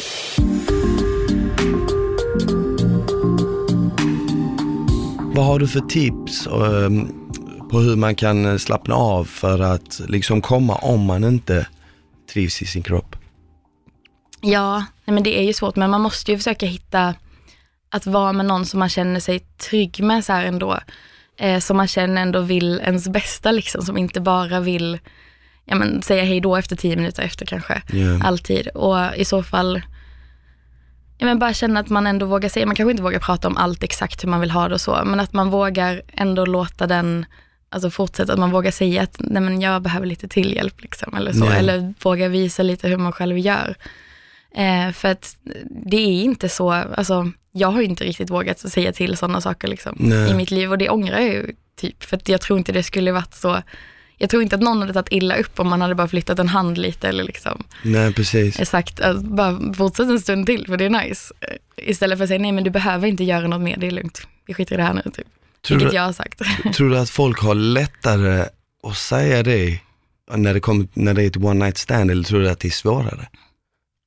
[5.33, 7.20] Vad har du för tips ehm,
[7.71, 11.67] på hur man kan eh, slappna av för att liksom komma om man inte
[12.33, 13.15] trivs i sin kropp?
[14.41, 17.15] Ja, nej men det är ju svårt, men man måste ju försöka hitta
[17.89, 20.79] att vara med någon som man känner sig trygg med så här ändå.
[21.37, 24.99] Eh, som man känner ändå vill ens bästa liksom, som inte bara vill
[25.65, 27.81] ja, men, säga hej då efter tio minuter efter kanske.
[27.91, 28.23] Ja.
[28.23, 28.67] Alltid.
[28.67, 29.81] Och i så fall,
[31.17, 33.57] ja, men bara känna att man ändå vågar säga, man kanske inte vågar prata om
[33.57, 36.87] allt exakt hur man vill ha det och så, men att man vågar ändå låta
[36.87, 37.25] den
[37.73, 41.13] Alltså fortsätta, att man vågar säga att nej men jag behöver lite till hjälp liksom,
[41.15, 41.45] eller så.
[41.45, 43.75] Eller våga visa lite hur man själv gör.
[44.55, 45.35] Eh, för att
[45.85, 49.95] det är inte så, alltså jag har inte riktigt vågat säga till sådana saker liksom,
[49.99, 50.31] Nej.
[50.31, 52.03] i mitt liv och det ångrar jag ju typ.
[52.03, 53.61] För att jag tror inte det skulle varit så,
[54.17, 56.47] jag tror inte att någon hade tagit illa upp om man hade bara flyttat en
[56.49, 58.69] hand lite eller liksom Nej, precis.
[58.69, 61.33] sagt att bara fortsätt en stund till för det är nice.
[61.41, 63.91] Eh, Istället för att säga nej men du behöver inte göra något mer, det är
[63.91, 64.27] lugnt.
[64.45, 65.27] Vi skiter i det här nu typ.
[65.67, 66.41] Tror Vilket du, jag har sagt.
[66.75, 68.45] tror du att folk har lättare
[68.83, 69.79] att säga det
[70.35, 72.67] när det, kommer, när det är ett one night stand eller tror du att det
[72.67, 73.27] är svårare?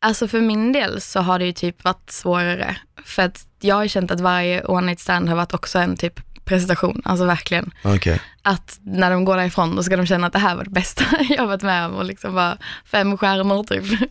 [0.00, 2.76] Alltså för min del så har det ju typ varit svårare.
[3.04, 6.20] För att jag har känt att varje one night stand har varit också en typ
[6.44, 7.70] prestation, alltså verkligen.
[7.83, 8.20] Okej.
[8.42, 11.04] Att när de går därifrån då ska de känna att det här var det bästa
[11.28, 14.11] jag har varit med om och liksom bara fem stjärnor typ.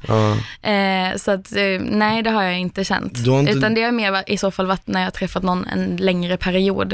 [0.62, 3.18] Eh, så att eh, nej det har jag inte känt.
[3.18, 6.38] Inte- Utan det har mer i så fall varit när jag träffat någon en längre
[6.38, 6.94] period.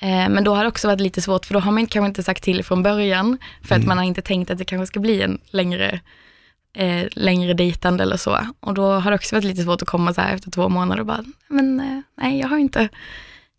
[0.00, 2.22] Eh, men då har det också varit lite svårt för då har man kanske inte
[2.22, 3.82] sagt till från början för Mm.
[3.82, 6.00] att man har inte tänkt att det kanske ska bli en längre,
[6.76, 8.38] eh, längre dejtande eller så.
[8.60, 11.00] Och då har det också varit lite svårt att komma så här efter två månader
[11.00, 12.88] och bara, men eh, nej jag har inte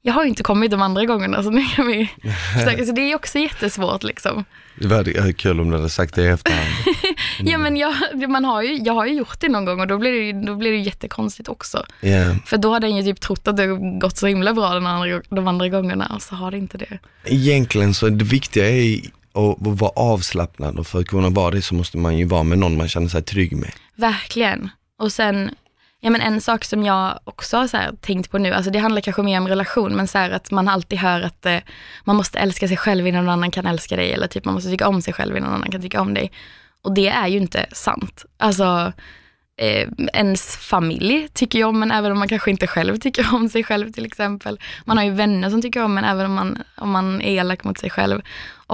[0.05, 2.09] jag har inte kommit de andra gångerna så nu kan vi
[2.53, 2.85] försöka.
[2.85, 4.45] Så det är också jättesvårt liksom.
[4.75, 6.67] Det var kul om du hade sagt det i efterhand.
[7.39, 7.93] Ja men jag,
[8.29, 10.45] man har ju, jag har ju gjort det någon gång och då blir det, ju-
[10.45, 11.85] då blir det ju jättekonstigt också.
[12.01, 12.35] Ja.
[12.45, 13.67] För då hade den ju typ trott att det
[14.01, 16.99] gått så himla bra den andra, de andra gångerna och så har det inte det.
[17.25, 18.97] Egentligen så det viktiga är
[19.33, 22.57] att vara avslappnad och för att kunna vara det så måste man ju vara med
[22.59, 23.71] någon man känner sig trygg med.
[23.95, 24.69] Verkligen.
[24.99, 25.49] Och sen,
[26.03, 28.79] ja men en sak som jag också har så här tänkt på nu, alltså det
[28.79, 31.57] handlar kanske mer om relation, men så här att man alltid hör att eh,
[32.03, 34.69] man måste älska sig själv innan någon annan kan älska dig, eller typ man måste
[34.69, 36.31] tycka om sig själv innan någon annan kan tycka om dig.
[36.81, 38.25] Och det är ju inte sant.
[38.37, 38.93] Alltså,
[39.57, 43.49] eh, ens familj tycker ju om en även om man kanske inte själv tycker om
[43.49, 44.59] sig själv till exempel.
[44.85, 47.63] Man har ju vänner som tycker om en även om man, om man är elak
[47.63, 48.21] mot sig själv.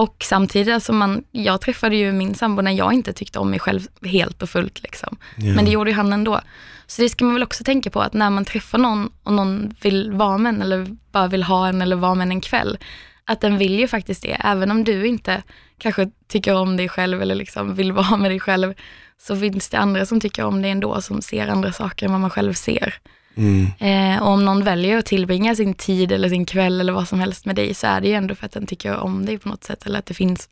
[0.00, 3.58] Och samtidigt, alltså man, jag träffade ju min sambo när jag inte tyckte om mig
[3.58, 4.82] själv helt och fullt.
[4.82, 5.16] Liksom.
[5.36, 5.54] Ja.
[5.54, 6.40] Men det gjorde ju han ändå.
[6.86, 9.74] Så det ska man väl också tänka på att när man träffar någon och någon
[9.82, 12.78] vill vara med en eller bara vill ha en eller vara med en en kväll,
[13.24, 14.40] att den vill ju faktiskt det.
[14.44, 15.42] Även om du inte
[15.78, 18.74] kanske tycker om dig själv eller liksom vill vara med dig själv,
[19.18, 22.20] så finns det andra som tycker om dig ändå, som ser andra saker än vad
[22.20, 22.94] man själv ser.
[23.40, 23.66] Mm.
[23.78, 27.20] Eh, och om någon väljer att tillbringa sin tid eller sin kväll eller vad som
[27.20, 29.48] helst med dig, så är det ju ändå för att den tycker om dig på
[29.48, 30.48] något sätt, eller att det finns,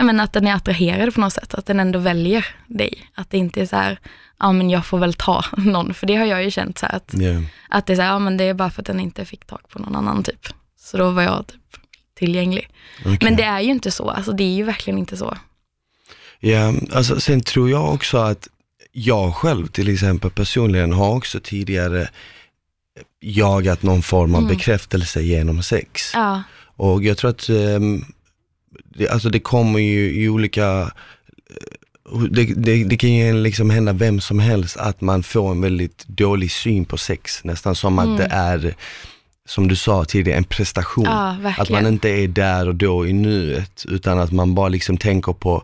[0.00, 3.10] menar att den är attraherad på något sätt, att den ändå väljer dig.
[3.14, 3.98] Att det inte är så här,
[4.38, 6.96] ja men jag får väl ta någon, för det har jag ju känt så här
[6.96, 7.42] att, Ja.
[7.68, 9.44] att det är så här, ja men det är bara för att den inte fick
[9.44, 10.46] tag på någon annan typ.
[10.80, 11.60] Så då var jag typ
[12.18, 12.68] tillgänglig.
[13.00, 13.18] Okej.
[13.22, 15.36] Men det är ju inte så, alltså det är ju verkligen inte så.
[16.40, 18.48] Ja, alltså sen tror jag också att
[18.92, 22.08] jag själv till exempel personligen har också tidigare
[23.20, 24.56] jagat någon form av Mm.
[24.56, 26.10] bekräftelse genom sex.
[26.14, 26.42] Ja,
[26.76, 28.04] Och jag tror att ehm,
[28.84, 30.80] det, alltså det kommer ju i olika,
[32.12, 35.60] eh, det, det, det kan ju liksom hända vem som helst att man får en
[35.60, 38.12] väldigt dålig syn på sex, nästan som Mm.
[38.12, 38.74] att det är,
[39.48, 41.04] som du sa tidigare, en prestation.
[41.04, 44.96] ja Att man inte är där och då i nuet, utan att man bara liksom
[44.96, 45.62] tänker på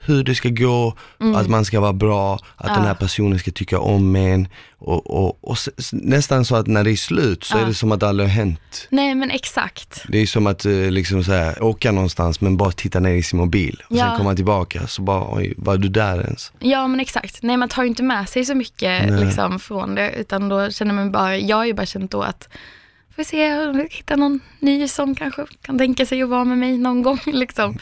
[0.00, 1.34] hur det ska gå, Mm.
[1.34, 2.94] att man ska vara bra, att den här Ja.
[2.94, 4.48] personen ska tycka om en.
[4.78, 5.56] Och, och, och
[5.92, 7.62] nästan så att när det är slut så Ja.
[7.62, 8.86] är det som att det aldrig har hänt.
[8.90, 10.02] Nej men exakt.
[10.08, 13.22] Det är som att eh, liksom så här, åka någonstans men bara titta ner i
[13.22, 14.04] sin mobil och Ja.
[14.08, 16.52] sen komma tillbaka så bara, oj, var du där ens?
[16.58, 17.42] Ja men exakt.
[17.42, 19.24] Nej man tar ju inte med sig så mycket Nej.
[19.24, 22.48] liksom, från det utan då känner man bara, jag har ju bara känt då att
[23.24, 26.58] får se om jag hittar någon ny som kanske kan tänka sig att vara med
[26.58, 27.78] mig någon gång liksom.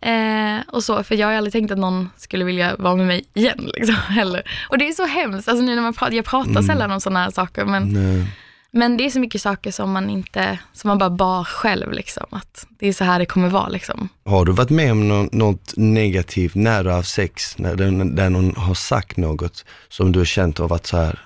[0.00, 0.58] Mm.
[0.58, 3.24] Eh, och så, för jag har aldrig tänkt att någon skulle vilja vara med mig
[3.34, 4.42] igen liksom, heller.
[4.68, 6.62] Och det är så hemskt, alltså nu när man pratar, jag pratar Mm.
[6.62, 8.26] sällan om sådana här saker men, Nej.
[8.70, 12.26] men det är så mycket saker som man inte, som man bara bar själv liksom.
[12.30, 14.08] Att det är så här det kommer vara liksom.
[14.24, 17.76] Har du varit med om nå- något negativt har haft sex, när
[18.16, 21.18] där någon har sagt något som du har känt har varit så här,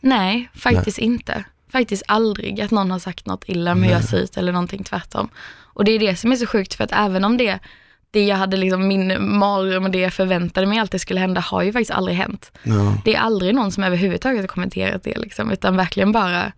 [0.00, 1.44] Nej, faktiskt inte.
[1.72, 4.84] Faktiskt aldrig att någon har sagt något illa om hur jag ser ut eller någonting
[4.84, 5.28] tvärtom.
[5.74, 7.58] Och det är det som är så sjukt för att även om det,
[8.10, 11.62] det jag hade liksom min mardröm och det jag förväntade mig alltid skulle hända har
[11.62, 12.52] ju faktiskt aldrig hänt.
[12.62, 16.52] ja, Det är aldrig någon som överhuvudtaget har kommenterat det liksom, utan verkligen bara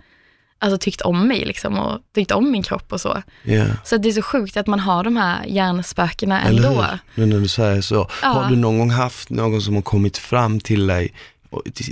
[0.59, 3.23] alltså, tyckt om mig liksom, och tyckt om min kropp och så.
[3.43, 3.65] ja.
[3.85, 6.87] Så det är så sjukt att man har de här hjärnspökena ändå.
[7.15, 8.09] Nu när du säger så.
[8.23, 8.29] Ja.
[8.29, 11.13] Har du någon gång haft någon som har kommit fram till dig,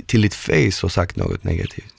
[0.05, 1.93] till ditt face och sagt något negativt?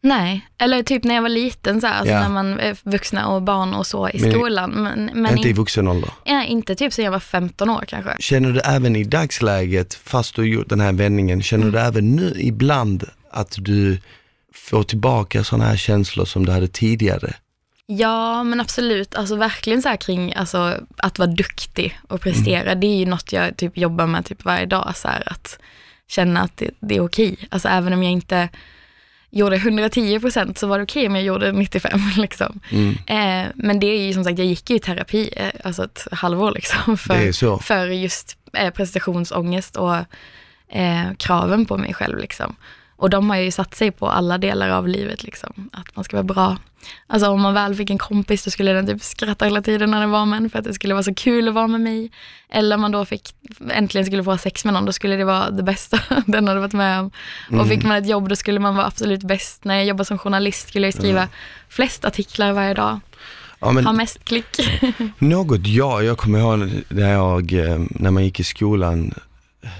[0.00, 2.20] Nej, eller typ när jag var liten så här, alltså Ja.
[2.20, 4.70] när man är vuxna och barn och så i Men- skolan.
[4.70, 6.10] Men, men Inte i in, vuxen ålder?
[6.24, 8.16] ja, inte typ sen jag var 15 år kanske.
[8.20, 11.72] Känner du även i dagsläget, fast du har gjort den här vändningen, känner Mm.
[11.72, 13.98] du även nu ibland att du
[14.54, 17.34] får tillbaka sådana här känslor som du hade tidigare?
[17.86, 19.14] Ja, men absolut.
[19.14, 22.74] Alltså verkligen så här kring alltså, att vara duktig och prestera.
[22.74, 24.92] Det är ju något jag typ jobbar med typ varje dag.
[24.96, 25.58] Så här, att
[26.08, 27.36] känna att det, det är okej.
[27.50, 28.48] Alltså även om jag inte
[29.30, 32.60] gjorde 110 procent så var det okej om jag gjorde 95 liksom.
[32.70, 32.94] Mm.
[33.06, 36.06] Eh, men det är ju som sagt, jag gick ju i terapi, eh, alltså ett
[36.12, 36.98] halvår liksom.
[36.98, 39.96] För, för just eh, prestationsångest och
[40.68, 42.56] eh, kraven på mig själv liksom.
[42.98, 46.16] Och de har ju satt sig på alla delar av livet liksom, att man ska
[46.16, 46.56] vara bra.
[47.06, 50.00] Alltså om man väl fick en kompis då skulle den typ skratta hela tiden när
[50.00, 52.10] den var med en för att det skulle vara så kul att vara med mig.
[52.50, 53.34] Eller om man då fick,
[53.70, 56.72] äntligen skulle få sex med någon, då skulle det vara det bästa den hade varit
[56.72, 57.10] med om.
[57.60, 59.64] Och fick man ett jobb då skulle man vara absolut bäst.
[59.64, 61.28] När jag jobbade som journalist skulle jag skriva
[61.68, 63.00] flest artiklar varje dag,
[63.60, 64.56] Ja, men ha mest klick.
[65.18, 69.14] Något jag, jag kommer ihåg när jag, eh, när man gick i skolan,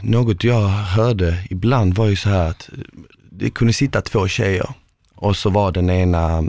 [0.02, 2.78] något jag hörde ibland var ju så här att eh,
[3.30, 4.66] det kunde sitta två tjejer
[5.14, 6.44] och så var den ena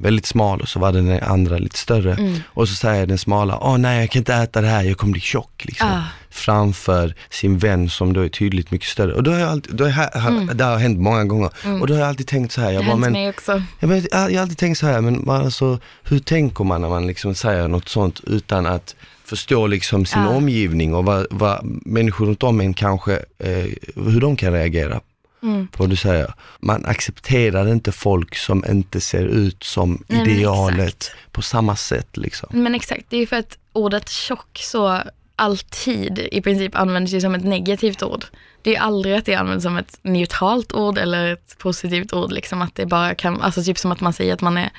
[0.00, 2.12] väldigt smal och så var den andra lite större.
[2.14, 2.38] Mm.
[2.46, 5.12] Och så säger den smala, åh nej jag kan inte äta det här, jag kommer
[5.12, 5.88] bli tjock liksom.
[5.88, 6.02] Ah.
[6.30, 9.14] Framför sin vän som då är tydligt mycket större.
[9.14, 11.50] Och då har jag alltid, då har, har, det har hänt många gånger.
[11.80, 13.62] Och då har jag alltid tänkt så här, jag bara, men mig också.
[13.80, 17.06] jag, jag, jag har alltid tänkt så här, men alltså, hur tänker man när man
[17.06, 20.28] liksom säger något sånt utan att förstå liksom sin Ja.
[20.28, 23.66] omgivning och vad, vad människor runt om en kanske, eh,
[23.96, 25.00] hur de kan reagera
[25.42, 25.68] Mm.
[25.76, 26.34] vad du säger.
[26.60, 32.48] Man accepterar inte folk som inte ser ut som Nej, idealet på samma sätt liksom.
[32.52, 35.02] Men exakt, det är ju för att ordet tjock så
[35.36, 38.24] alltid i princip används ju som ett negativt ord.
[38.62, 42.32] Det är aldrig att det används som ett neutralt ord eller ett positivt ord.
[42.32, 44.70] Liksom att det bara kan, alltså typ som att man säger att man är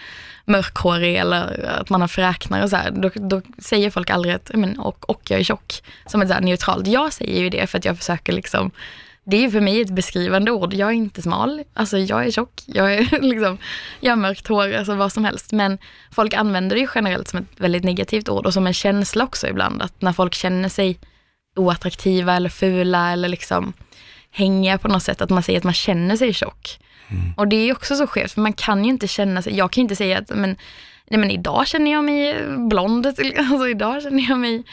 [0.46, 2.92] mörkhårig eller att man har fräknar och så här.
[2.92, 6.34] Då, då säger folk aldrig att, men, och, och jag är tjock, som ett så
[6.34, 6.88] här neutralt.
[6.88, 8.72] Jag säger ju det för att jag försöker liksom
[9.32, 10.74] det är ju för mig ett beskrivande ord.
[10.74, 13.58] Jag är inte smal, alltså jag är tjock, jag är liksom,
[14.00, 15.52] jag har mörkt hår, alltså vad som helst.
[15.52, 15.78] Men
[16.12, 19.48] folk använder det ju generellt som ett väldigt negativt ord och som en känsla också
[19.48, 19.82] ibland.
[19.82, 21.00] Att när folk känner sig
[21.56, 23.74] oattraktiva eller fula eller liksom
[24.32, 26.80] hängiga på något sätt, att man säger att man känner sig tjock.
[27.38, 29.72] Och det är ju också så skevt, för man kan ju inte känna sig, jag
[29.72, 30.56] kan ju inte säga att men,
[31.08, 33.06] nej men idag känner jag mig blond,
[33.38, 34.64] alltså idag känner jag mig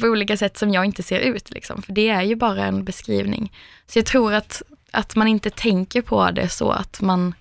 [0.00, 1.50] på olika sätt som jag inte ser ut.
[1.50, 1.82] Liksom.
[1.82, 3.52] För det är ju bara en beskrivning.
[3.86, 7.34] Så jag tror att, att man inte tänker på det så att man,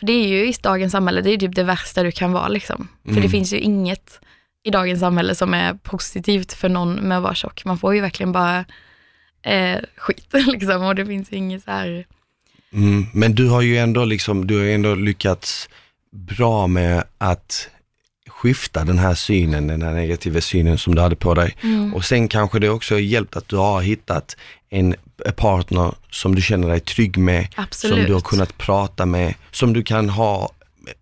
[0.00, 2.48] för det är ju i dagens samhälle, det är typ det värsta du kan vara.
[2.48, 2.88] Liksom.
[3.04, 4.20] För det finns ju inget
[4.64, 7.64] i dagens samhälle som är positivt för någon med att vara tjock.
[7.64, 8.64] Man får ju verkligen bara
[9.42, 10.82] eh, skit liksom.
[10.82, 12.06] Och det finns ju inget så här,
[12.72, 15.68] Mm, men du har ju ändå liksom, du har ändå lyckats
[16.10, 17.68] bra med att
[18.42, 21.56] skifta den här synen, den här negativa synen som du hade på dig.
[21.62, 21.94] Mm.
[21.94, 24.36] Och sen kanske det också har hjälpt att du har hittat
[24.70, 24.94] en
[25.36, 27.96] partner som du känner dig trygg med, Absolut.
[27.96, 30.50] som du har kunnat prata med, som du kan ha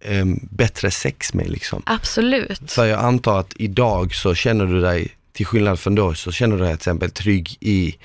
[0.04, 1.82] em, bättre sex med liksom.
[1.86, 2.72] absolut.
[2.72, 6.56] För jag antar att idag så känner du dig, till skillnad från då, så känner
[6.56, 7.96] du dig till exempel trygg i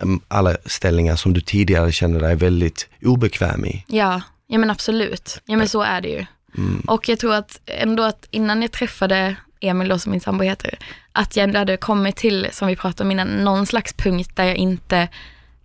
[0.00, 3.84] em, alla ställningar som du tidigare kände dig väldigt obekväm i.
[3.86, 5.40] Ja, ja men absolut.
[5.46, 6.26] Ja men så är det ju.
[6.56, 6.80] Mm.
[6.80, 10.78] Och jag tror att ändå att innan jag träffade Emil då som min sambo heter,
[11.12, 14.44] att jag ändå hade kommit till, som vi pratade om innan, någon slags punkt där
[14.44, 15.08] jag inte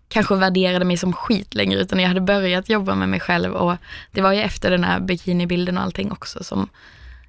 [0.10, 3.76] kanske värderade mig som skit längre, utan jag hade börjat jobba med mig själv och
[4.12, 6.70] det var ju efter den här bikinibilden och allting också som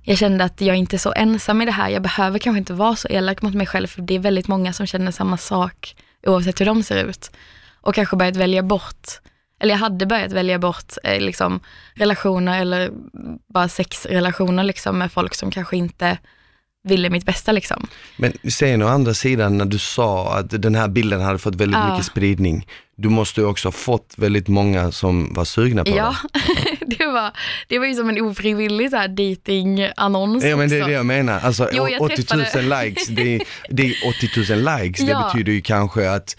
[0.02, 1.88] jag kände att jag inte är så ensam i det här.
[1.88, 4.72] Jag behöver kanske inte vara så elak mot mig själv, för det är väldigt många
[4.72, 5.96] som känner samma sak
[6.26, 7.30] oavsett hur de ser ut.
[7.80, 9.08] Och kanske börjat välja bort,
[9.62, 11.60] eller jag hade börjat välja bort eh, liksom,
[11.94, 12.90] relationer eller
[13.54, 16.18] bara sexrelationer liksom, med folk som kanske inte
[16.88, 17.86] ville mitt bästa liksom.
[18.16, 21.78] Men sen å andra sidan när du sa att den här bilden hade fått väldigt
[21.80, 21.90] Ja.
[21.92, 26.16] mycket spridning, du måste ju också ha fått väldigt många som var sugna på Ja,
[26.32, 26.40] det.
[26.98, 27.30] det var,
[27.68, 30.88] det var ju som en ofrivillig så här datingannons Ja men det är också.
[30.88, 33.94] det jag menar, alltså Jo, jag 80 000 träffade- likes, det är, det är
[34.46, 35.30] 80 000 likes, det Ja.
[35.32, 36.36] betyder ju kanske att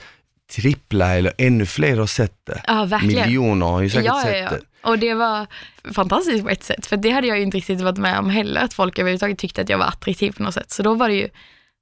[0.55, 2.61] trippla eller ännu fler har sett det.
[2.67, 3.27] Ja, verkligen.
[3.27, 4.89] Miljoner har ju säkert ja, sett ja, det.
[4.89, 5.47] Och det var
[5.93, 8.61] fantastiskt på ett sätt, för det hade jag ju inte riktigt varit med om heller,
[8.61, 10.71] att folk överhuvudtaget tyckte att jag var attraktiv på något sätt.
[10.71, 11.29] Så då var det ju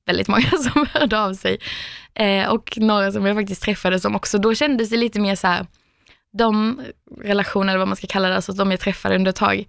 [0.06, 1.58] väldigt många som hörde av sig.
[2.14, 5.48] Eh, och några som jag faktiskt träffade som också, då kändes det lite mer så
[5.48, 5.66] här,
[6.34, 6.82] de
[7.22, 9.66] relationer, eller vad man ska kalla det, alltså de jag träffade under ett tag,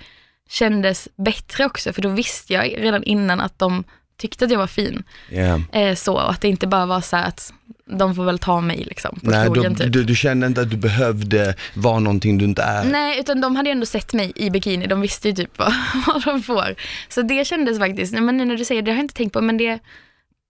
[0.49, 3.85] kändes bättre också, för då visste jag redan innan att de
[4.17, 5.03] tyckte att jag var fin.
[5.31, 5.61] Ja.
[5.73, 7.53] Eh, så, och att det inte bara var så att
[7.99, 9.93] de får väl ta mig liksom på Nej, krogen du, typ.
[9.93, 12.85] du, du kände inte att du behövde vara någonting du inte är.
[12.85, 14.87] Nej, utan de hade ju ändå sett mig i bikini.
[14.87, 15.75] De visste ju typ vad,
[16.07, 16.75] vad de får.
[17.09, 19.15] Så det kändes faktiskt, nej, men nu när du säger det, det har jag inte
[19.15, 19.79] tänkt på, men det,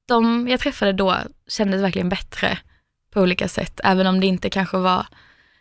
[0.09, 1.17] de jag träffade då
[1.49, 2.59] kändes verkligen bättre
[3.13, 3.81] på olika sätt.
[3.85, 5.07] Även om det inte kanske var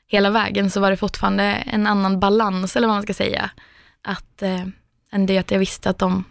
[0.07, 3.49] hela vägen så var det fortfarande en annan balans, eller vad man ska säga.
[4.03, 4.65] Att, eh,
[5.11, 6.23] än det att jag visste att de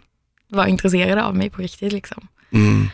[0.47, 1.93] var intresserade av mig på riktigt.
[1.93, 2.27] Liksom.
[2.53, 2.89] Mm.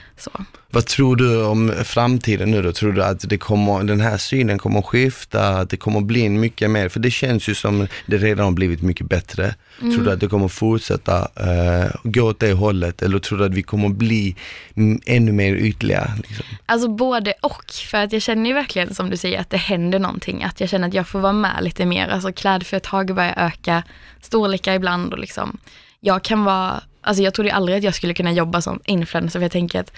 [0.69, 2.71] Vad tror du om framtiden nu då?
[2.71, 6.05] Tror du att det kommer, den här synen kommer att skifta, att det kommer att
[6.05, 9.55] bli mycket mer, för det känns ju som det redan har blivit mycket bättre.
[9.79, 10.03] Tror Mm.
[10.03, 13.53] du att det kommer att fortsätta uh, gå åt det hållet eller tror du att
[13.53, 14.35] vi kommer bli
[14.75, 16.11] mm, ännu mer ytliga?
[16.17, 16.45] Liksom?
[16.65, 19.99] Alltså både och, för att jag känner ju verkligen som du säger att det händer
[19.99, 23.83] någonting, att jag känner att jag får vara med lite mer, alltså klädföretag börjar öka
[24.21, 25.57] storlekar ibland och liksom,
[25.99, 29.43] jag kan vara, alltså jag trodde aldrig att jag skulle kunna jobba som influencer, för
[29.43, 29.93] jag tänker att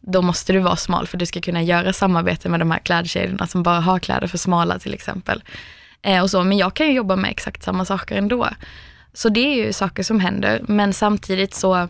[0.00, 3.46] då måste du vara smal för du ska kunna göra samarbete med de här klädkedjorna
[3.46, 5.42] som bara har kläder för smala till exempel.
[6.02, 8.48] Eh, och så, men jag kan ju jobba med exakt samma saker ändå.
[9.12, 11.88] Så det är ju saker som händer, men samtidigt så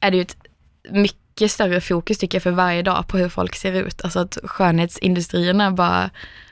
[0.00, 0.36] är det ju ett
[0.90, 4.04] mycket större fokus tycker jag för varje dag på hur folk ser ut.
[4.04, 6.10] Alltså att skönhetsindustrierna bara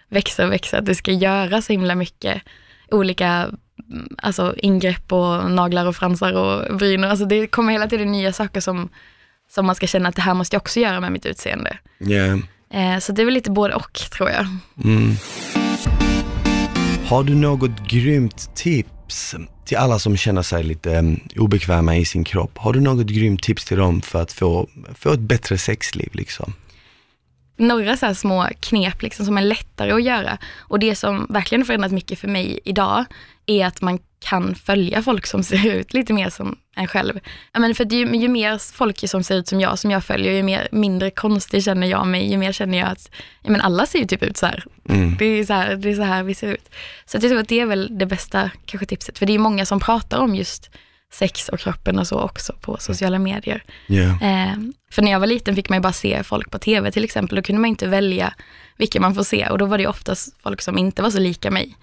[0.09, 2.43] växer och växer, att det ska göra så himla mycket
[2.91, 3.51] olika
[4.19, 7.05] alltså ingrepp och naglar och fransar och bryn.
[7.05, 8.89] Alltså det kommer hela tiden nya saker som,
[9.51, 11.79] som man ska känna att det här måste jag också göra med mitt utseende.
[12.01, 12.39] Yeah.
[12.71, 14.47] Eh, så det är väl lite både och tror jag.
[14.85, 15.17] Mm.
[17.07, 22.25] Har du något grymt tips till alla som känner sig lite um, obekväma i sin
[22.25, 22.59] kropp?
[22.59, 26.53] Har du något grymt tips till dem för att få, få ett bättre sexliv liksom?
[27.59, 30.39] Några så här små knep liksom som är lättare att göra.
[30.59, 33.05] Och det som verkligen förändrat mycket för mig idag
[33.47, 37.21] är att man kan följa folk som ser ut lite mer som en själv.
[37.59, 40.43] Men för ju, ju mer folk som ser ut som jag, som jag följer, ju
[40.43, 43.11] mer, mindre konstig känner jag mig, ju mer känner jag att
[43.43, 44.65] ja, men alla ser ju typ ut så här.
[44.89, 45.17] Mm.
[45.19, 46.71] Det, är så här det är så här vi ser ut.
[47.07, 49.19] Så jag tror att det är väl det bästa kanske tipset.
[49.19, 50.71] För det är många som pratar om just
[51.13, 53.63] sex och kroppen och så också på sociala medier.
[53.89, 54.23] Yeah.
[54.23, 54.57] Eh,
[54.91, 57.37] för när jag var liten fick man ju bara se folk på tv till exempel.
[57.37, 58.35] Då kunde man inte välja
[58.77, 61.51] vilka man får se och då var det oftast folk som inte var så lika
[61.51, 61.77] mig.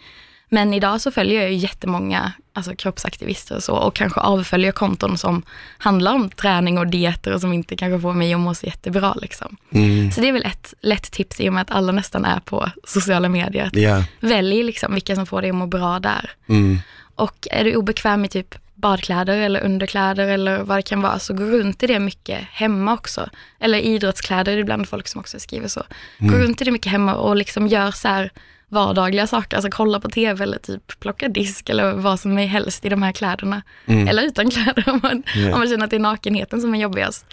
[0.49, 5.17] Men idag så följer jag ju jättemånga alltså kroppsaktivister och så och kanske avföljer konton
[5.17, 5.43] som
[5.77, 9.13] handlar om träning och dieter och som inte kanske får mig att må så jättebra.
[9.21, 9.57] Liksom.
[9.71, 10.11] Mm.
[10.11, 12.69] Så det är väl ett lätt tips i och med att alla nästan är på
[12.83, 13.69] sociala medier.
[13.77, 14.03] Yeah.
[14.19, 16.31] Välj liksom vilka som får dig att må bra där.
[16.49, 16.79] Mm.
[17.15, 21.33] Och är du obekväm i typ badkläder eller underkläder eller vad det kan vara, så
[21.33, 23.29] gå runt i det mycket hemma också.
[23.59, 25.83] Eller idrottskläder, det är ibland folk som också skriver så.
[26.19, 28.31] Gå runt i det mycket hemma och liksom gör så här
[28.67, 32.85] vardagliga saker, alltså kolla på tv eller typ plocka disk eller vad som är helst
[32.85, 33.61] i de här kläderna.
[33.85, 34.07] Mm.
[34.07, 35.53] Eller utan kläder om man, Ja.
[35.53, 37.25] om man känner att det är nakenheten som är jobbigast.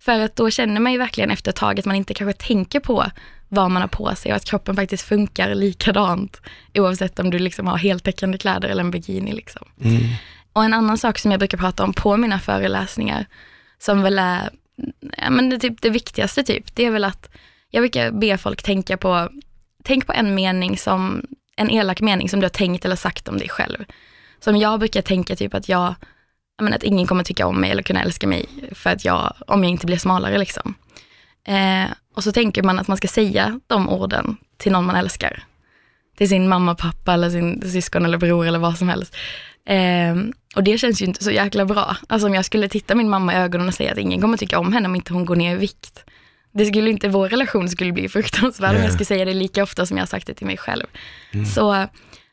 [0.00, 2.80] För att då känner man ju verkligen efter ett tag att man inte kanske tänker
[2.80, 3.04] på
[3.48, 6.40] vad man har på sig och att kroppen faktiskt funkar likadant
[6.74, 9.32] oavsett om du liksom har heltäckande kläder eller en bikini.
[9.32, 9.68] Liksom.
[9.84, 10.02] Mm.
[10.52, 13.26] Och en annan sak som jag brukar prata om på mina föreläsningar,
[13.78, 14.50] som väl är
[15.16, 17.30] ja, men det, typ det viktigaste, typ, det är väl att
[17.70, 19.28] jag brukar be folk tänka på,
[19.84, 21.22] tänk på en mening som,
[21.56, 23.84] en elak mening som du har tänkt eller sagt om dig själv.
[24.40, 25.94] Som jag brukar tänka typ att jag,
[26.56, 29.34] jag menar, att ingen kommer tycka om mig eller kunna älska mig för att jag,
[29.46, 30.74] om jag inte blir smalare liksom.
[31.44, 35.44] Eh, och så tänker man att man ska säga de orden till någon man älskar.
[36.16, 39.16] Till sin mamma, pappa eller sin syskon eller bror eller vad som helst.
[39.66, 40.14] Eh,
[40.56, 41.96] och det känns ju inte så jäkla bra.
[42.08, 44.58] Alltså om jag skulle titta min mamma i ögonen och säga att ingen kommer tycka
[44.58, 46.04] om henne om inte hon går ner i vikt.
[46.52, 48.76] Det skulle inte, vår relation skulle bli fruktansvärd yeah.
[48.76, 50.86] om jag skulle säga det lika ofta som jag har sagt det till mig själv.
[51.32, 51.46] Mm.
[51.46, 51.86] Så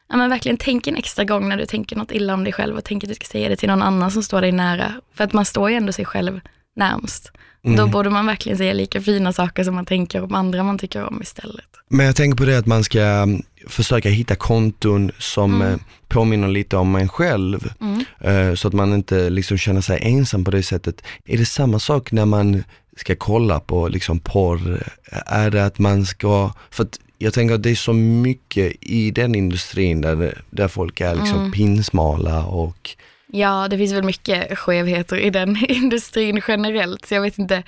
[0.10, 2.78] ja, men verkligen tänk en extra gång när du tänker något illa om dig själv
[2.78, 4.94] och tänk att du ska säga det till någon annan som står dig nära.
[5.14, 6.42] För att man står ju ändå sig själv
[6.76, 7.32] närmst.
[7.68, 7.78] Mm.
[7.78, 11.04] Då borde man verkligen säga lika fina saker som man tänker om andra man tycker
[11.04, 11.66] om istället.
[11.90, 15.74] Men jag tänker på det att man ska mm, försöka hitta konton som mm.
[15.74, 17.74] Eh, påminner lite om en själv.
[17.82, 18.06] Mm.
[18.20, 21.04] Eh, så att man inte liksom känner sig ensam på det sättet.
[21.26, 22.64] Är det samma sak när man
[22.98, 24.84] ska kolla på liksom porr?
[25.26, 29.12] Är det att man ska, för att jag tänker att det är så mycket i
[29.12, 31.52] den industrin där, där folk är liksom mm.
[31.52, 32.96] pinsmala och
[33.28, 37.64] Ja, det finns väl mycket skevheter i den industrin generellt, så jag vet inte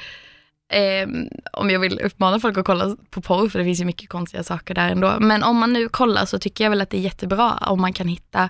[0.70, 1.08] eh,
[1.54, 4.44] om jag vill uppmana folk att kolla på porr, för det finns ju mycket konstiga
[4.44, 5.18] saker där ändå.
[5.20, 7.94] Men om man nu kollar så tycker jag väl att det är jättebra om man
[7.94, 8.50] kan hitta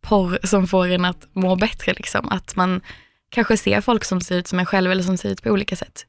[0.00, 2.28] porr som får en att må bättre, liksom.
[2.28, 2.80] Att man
[3.28, 5.76] kanske ser folk som ser ut som en själv eller som ser ut på olika
[5.76, 6.06] sätt.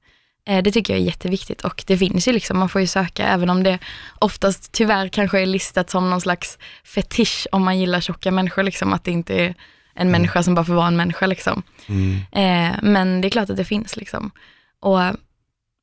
[0.47, 3.27] Eh, det tycker jag är jätteviktigt och det finns ju liksom, man får ju söka
[3.27, 3.79] även om det
[4.19, 8.93] oftast tyvärr kanske är listat som någon slags fetisch om man gillar tjocka människor, liksom,
[8.93, 9.55] att det inte är
[9.97, 10.11] en mm.
[10.11, 11.25] människa som bara får vara en människa.
[11.25, 11.63] Liksom.
[11.87, 12.15] Mm.
[12.31, 13.97] Eh, men det är klart att det finns.
[13.97, 14.31] Liksom.
[14.79, 14.99] Och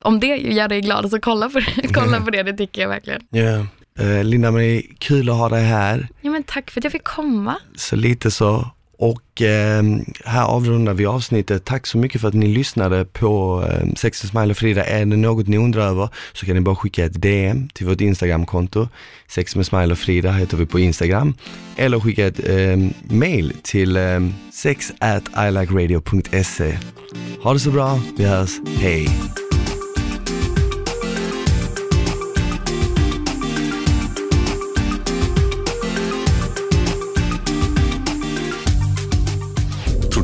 [0.05, 2.89] om det gör dig glad så kolla på det, kolla på det, det tycker jag
[2.89, 3.23] verkligen.
[3.33, 3.65] Yeah.
[4.01, 6.09] Uh, Linda, men kul att ha dig här.
[6.21, 7.57] Ja, men tack för att jag fick komma.
[7.77, 8.71] Så lite så.
[8.99, 9.83] Och eh,
[10.25, 11.65] här avrundar vi avsnittet.
[11.65, 14.85] Tack så mycket för att ni lyssnade på eh, Sexen Smile och Frida.
[14.85, 18.01] Är det något ni undrar över så kan ni bara skicka ett DM till vårt
[18.01, 18.89] Instagramkonto.
[19.29, 21.35] Sex med Smile och Frida heter vi på Instagram.
[21.77, 22.79] Eller skicka ett eh,
[23.15, 24.21] mail till eh,
[24.53, 26.79] sex at ilikeradio.se.
[27.43, 29.09] Ha det så bra, vi hörs, hej!